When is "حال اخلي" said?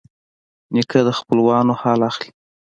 1.81-2.29